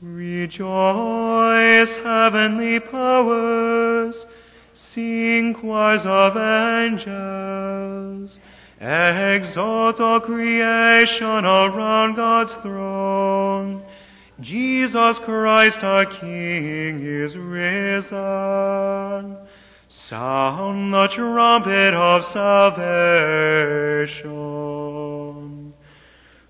Rejoice, 0.00 1.96
heavenly 1.96 2.78
powers, 2.78 4.26
sing 4.72 5.54
choirs 5.54 6.06
of 6.06 6.36
angels, 6.36 8.38
exalt 8.80 10.00
all 10.00 10.20
creation 10.20 11.44
around 11.44 12.14
God's 12.14 12.54
throne. 12.54 13.82
Jesus 14.40 15.18
Christ 15.18 15.82
our 15.82 16.06
King 16.06 17.02
is 17.02 17.36
risen. 17.36 18.16
Sound 19.88 20.94
the 20.94 21.08
trumpet 21.08 21.94
of 21.94 22.24
salvation. 22.24 22.68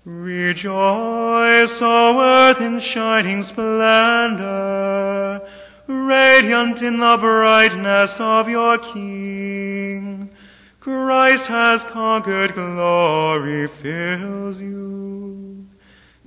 Rejoice, 0.05 1.81
O 1.81 2.21
earth, 2.21 2.61
in 2.61 2.79
shining 2.79 3.43
splendor, 3.43 5.41
radiant 5.87 6.81
in 6.81 6.99
the 6.99 7.17
brightness 7.17 8.19
of 8.19 8.47
your 8.47 8.77
King. 8.77 10.29
Christ 10.79 11.47
has 11.47 11.83
conquered, 11.83 12.53
glory 12.55 13.67
fills 13.67 14.61
you. 14.61 15.67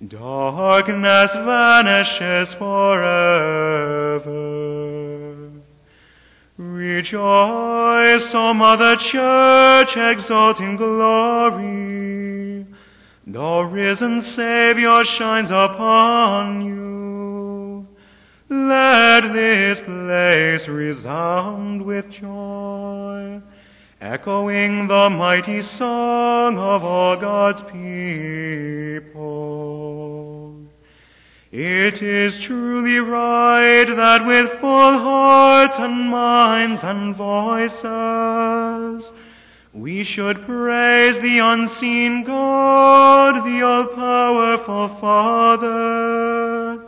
Darkness 0.07 1.35
vanishes 1.35 2.53
forever. 2.53 4.33
Rejoice, 6.59 8.35
O 8.35 8.53
Mother 8.53 8.97
Church, 8.97 9.97
exult 9.97 10.61
in 10.61 10.77
glory. 10.77 12.12
The 13.33 13.65
risen 13.65 14.21
Savior 14.21 15.05
shines 15.07 15.51
upon 15.51 16.61
you. 16.61 17.89
Let 18.51 19.33
this 19.33 19.81
place 19.81 20.69
resound 20.69 21.81
with 21.81 22.11
joy, 22.11 23.41
echoing 24.03 24.87
the 24.87 25.09
mighty 25.09 25.63
song 25.63 26.59
of 26.59 26.85
all 26.85 27.17
God's 27.17 27.63
people. 27.63 29.23
It 31.51 32.03
is 32.03 32.39
truly 32.39 32.99
right 32.99 33.85
that 33.85 34.27
with 34.27 34.61
full 34.61 34.99
hearts 34.99 35.79
and 35.79 36.11
minds 36.11 36.85
and 36.85 37.17
voices 37.17 39.11
we 39.73 40.05
should 40.05 40.43
praise 40.43 41.19
the 41.21 41.39
unseen 41.39 42.25
God, 42.25 43.43
the 43.45 43.63
all-powerful 43.63 44.89
Father, 45.01 46.85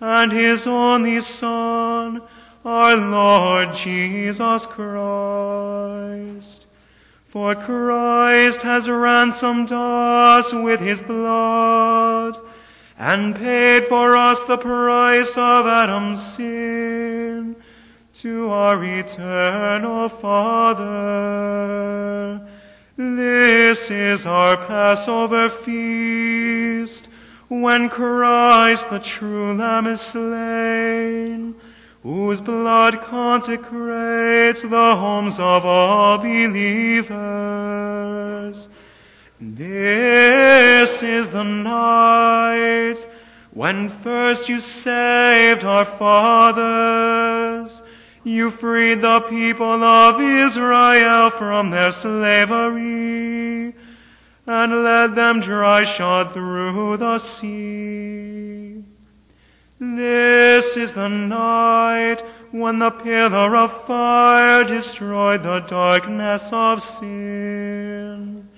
and 0.00 0.32
His 0.32 0.66
only 0.66 1.20
Son, 1.20 2.22
our 2.64 2.96
Lord 2.96 3.74
Jesus 3.74 4.64
Christ. 4.64 6.64
For 7.28 7.54
Christ 7.54 8.62
has 8.62 8.88
ransomed 8.88 9.70
us 9.70 10.50
with 10.52 10.80
His 10.80 11.02
blood, 11.02 12.38
and 12.98 13.36
paid 13.36 13.86
for 13.88 14.16
us 14.16 14.42
the 14.44 14.56
price 14.56 15.36
of 15.36 15.66
Adam's 15.66 16.36
sin, 16.36 17.03
to 18.14 18.48
our 18.48 18.82
eternal 18.84 20.08
Father. 20.08 20.80
This 22.96 23.90
is 23.90 24.24
our 24.24 24.56
Passover 24.56 25.50
feast, 25.50 27.08
when 27.48 27.88
Christ 27.88 28.88
the 28.88 29.00
true 29.00 29.56
Lamb 29.56 29.88
is 29.88 30.00
slain, 30.00 31.56
whose 32.04 32.40
blood 32.40 33.02
consecrates 33.02 34.62
the 34.62 34.94
homes 34.94 35.40
of 35.40 35.66
all 35.66 36.18
believers. 36.18 37.08
This 39.40 41.02
is 41.02 41.30
the 41.30 41.42
night 41.42 43.04
when 43.50 43.90
first 43.90 44.48
you 44.48 44.60
saved 44.60 45.64
our 45.64 45.84
fathers. 45.84 47.23
You 48.24 48.50
freed 48.50 49.02
the 49.02 49.20
people 49.20 49.84
of 49.84 50.18
Israel 50.18 51.28
from 51.28 51.68
their 51.68 51.92
slavery 51.92 53.74
and 54.46 54.84
led 54.84 55.14
them 55.14 55.40
dry 55.40 55.84
shod 55.84 56.32
through 56.32 56.96
the 56.96 57.18
sea. 57.18 58.82
This 59.78 60.74
is 60.74 60.94
the 60.94 61.08
night 61.08 62.22
when 62.50 62.78
the 62.78 62.90
pillar 62.90 63.56
of 63.56 63.86
fire 63.86 64.64
destroyed 64.64 65.42
the 65.42 65.60
darkness 65.60 66.48
of 66.50 66.82
sin. 66.82 68.48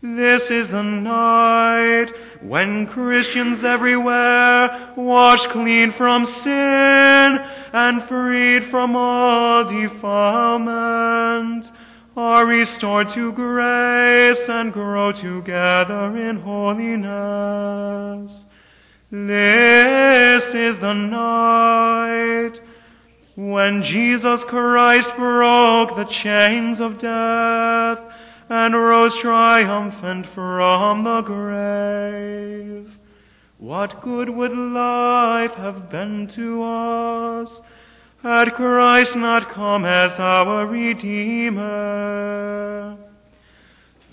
This 0.00 0.52
is 0.52 0.70
the 0.70 0.84
night 0.84 2.12
when 2.40 2.86
Christians 2.86 3.64
everywhere, 3.64 4.92
washed 4.94 5.48
clean 5.48 5.90
from 5.90 6.24
sin 6.24 7.44
and 7.78 8.02
freed 8.02 8.64
from 8.64 8.96
all 8.96 9.64
defilement, 9.64 11.70
are 12.16 12.44
restored 12.44 13.08
to 13.08 13.30
grace 13.32 14.48
and 14.48 14.72
grow 14.72 15.12
together 15.12 16.16
in 16.16 16.40
holiness. 16.40 18.46
This 19.12 20.54
is 20.54 20.80
the 20.80 20.92
night 20.92 22.60
when 23.36 23.84
Jesus 23.84 24.42
Christ 24.42 25.14
broke 25.14 25.94
the 25.94 26.04
chains 26.04 26.80
of 26.80 26.98
death 26.98 28.00
and 28.48 28.74
rose 28.74 29.16
triumphant 29.16 30.26
from 30.26 31.04
the 31.04 31.22
grave. 31.22 32.97
What 33.58 34.00
good 34.00 34.30
would 34.30 34.56
life 34.56 35.54
have 35.54 35.90
been 35.90 36.28
to 36.28 36.62
us 36.62 37.60
had 38.22 38.54
Christ 38.54 39.16
not 39.16 39.50
come 39.50 39.84
as 39.84 40.20
our 40.20 40.64
Redeemer? 40.64 41.66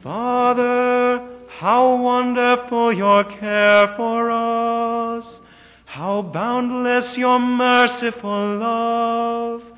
Father, 0.01 1.22
how 1.59 1.95
wonderful 1.95 2.91
your 2.91 3.23
care 3.23 3.88
for 3.89 4.31
us, 4.31 5.41
how 5.85 6.23
boundless 6.23 7.16
your 7.16 7.38
merciful 7.38 8.57
love. 8.57 9.72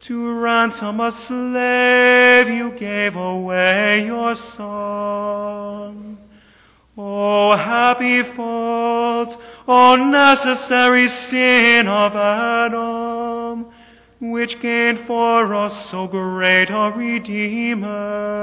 To 0.00 0.32
ransom 0.32 0.98
a 1.00 1.12
slave 1.12 2.48
you 2.48 2.72
gave 2.72 3.14
away 3.16 4.04
your 4.06 4.34
son. 4.34 6.18
O 6.96 7.56
happy 7.56 8.22
fault, 8.22 9.36
O 9.66 9.96
necessary 9.96 11.08
sin 11.08 11.88
of 11.88 12.14
Adam, 12.14 13.66
which 14.20 14.60
gained 14.60 15.00
for 15.00 15.52
us 15.56 15.90
so 15.90 16.06
great 16.06 16.70
a 16.70 16.92
Redeemer. 16.94 18.34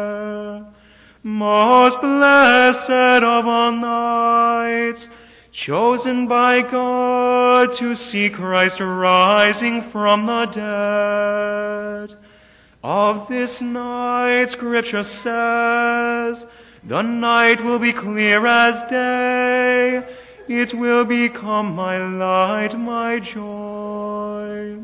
Most 1.24 2.02
blessed 2.02 2.90
of 2.90 3.48
all 3.48 3.72
nights, 3.72 5.08
chosen 5.54 6.28
by 6.28 6.62
God 6.62 7.72
to 7.76 7.96
see 7.96 8.30
Christ 8.30 8.82
rising 8.82 9.82
from 9.82 10.26
the 10.26 10.46
dead. 10.48 12.18
Of 12.84 13.30
this 13.30 13.62
night 13.62 14.50
scripture 14.50 15.04
says, 15.04 16.46
the 16.84 17.02
night 17.02 17.64
will 17.64 17.80
be 17.80 17.94
clear 17.94 18.46
as 18.46 18.84
day. 18.90 20.04
It 20.48 20.74
will 20.74 21.06
become 21.06 21.76
my 21.76 21.98
light, 21.98 22.78
my 22.78 23.20
joy. 23.20 24.80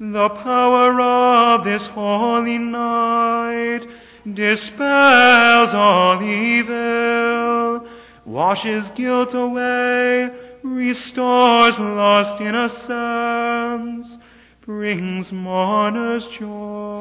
The 0.00 0.28
power 0.28 1.00
of 1.00 1.64
this 1.64 1.86
holy 1.86 2.58
night 2.58 3.86
dispels 4.32 5.72
all 5.72 6.20
evil, 6.22 7.86
washes 8.24 8.90
guilt 8.90 9.34
away, 9.34 10.30
restores 10.62 11.78
lost 11.78 12.40
innocence, 12.40 14.18
brings 14.62 15.32
mourners 15.32 16.26
joy. 16.26 16.93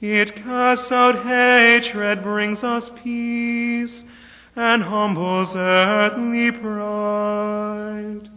It 0.00 0.34
casts 0.34 0.90
out 0.90 1.24
hatred, 1.24 2.22
brings 2.22 2.64
us 2.64 2.90
peace, 3.02 4.02
and 4.56 4.82
humbles 4.82 5.54
earthly 5.54 6.50
pride. 6.52 8.30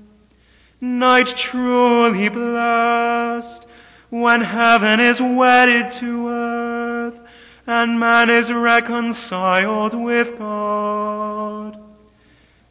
Night 0.82 1.28
truly 1.28 2.28
blessed, 2.28 3.66
when 4.10 4.42
heaven 4.42 5.00
is 5.00 5.22
wedded 5.22 5.94
to 5.94 6.28
earth, 6.28 7.20
and 7.66 7.98
man 7.98 8.30
is 8.30 8.52
reconciled 8.52 9.94
with 9.94 10.38
God. 10.38 11.80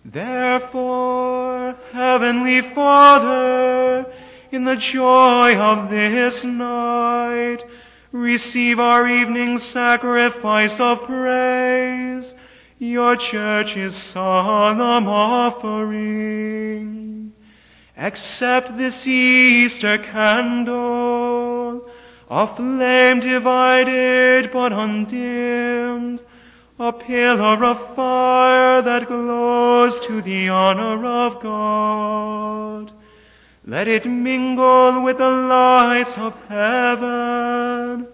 Therefore, 0.05 1.75
Heavenly 1.93 2.61
Father, 2.61 4.05
in 4.51 4.65
the 4.65 4.77
joy 4.77 5.57
of 5.57 5.89
this 5.89 6.45
night, 6.45 7.65
receive 8.13 8.79
our 8.79 9.09
evening 9.09 9.59
sacrifice 9.59 10.79
of 10.79 11.03
praise, 11.05 12.35
your 12.79 13.17
church's 13.17 13.97
solemn 13.97 15.09
offering. 15.09 16.53
Accept 17.97 18.77
this 18.77 19.07
Easter 19.07 19.97
candle, 19.99 21.89
a 22.31 22.47
flame 22.47 23.21
divided 23.21 24.51
but 24.53 24.73
undimmed, 24.73 26.23
a 26.79 26.93
pillar 26.93 27.65
of 27.65 27.95
fire 27.95 28.83
that 28.83 29.07
glows 29.07 29.99
to 30.01 30.21
the 30.21 30.49
honor 30.51 31.07
of 31.07 31.41
God. 31.41 32.93
Let 33.65 33.87
it 33.87 34.07
mingle 34.07 35.03
with 35.03 35.19
the 35.19 35.31
lights 35.31 36.19
of 36.19 36.35
heaven 36.49 38.09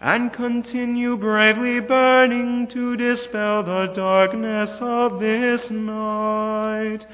and 0.00 0.32
continue 0.32 1.16
bravely 1.16 1.80
burning 1.80 2.68
to 2.68 2.96
dispel 2.96 3.64
the 3.64 3.86
darkness 3.86 4.80
of 4.80 5.18
this 5.18 5.70
night. 5.70 7.06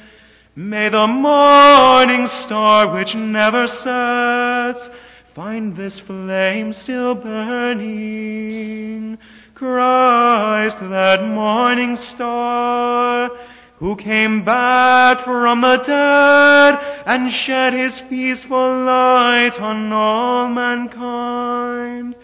May 0.54 0.90
the 0.90 1.06
morning 1.06 2.26
star 2.26 2.92
which 2.92 3.14
never 3.14 3.66
sets 3.66 4.90
find 5.32 5.74
this 5.74 5.98
flame 5.98 6.74
still 6.74 7.14
burning. 7.14 9.16
Christ, 9.54 10.78
that 10.80 11.24
morning 11.24 11.96
star, 11.96 13.30
who 13.78 13.94
came 13.94 14.44
back 14.44 15.20
from 15.20 15.60
the 15.60 15.76
dead 15.78 17.02
and 17.06 17.30
shed 17.30 17.72
his 17.72 18.00
peaceful 18.08 18.84
light 18.84 19.60
on 19.60 19.92
all 19.92 20.48
mankind. 20.48 22.16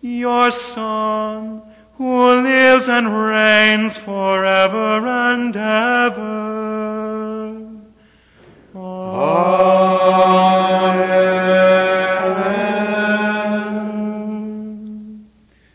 Your 0.00 0.50
Son, 0.50 1.62
who 1.98 2.42
lives 2.42 2.88
and 2.88 3.12
reigns 3.12 3.98
forever 3.98 5.06
and 5.06 5.54
ever. 5.54 6.76
Amen. 8.74 9.65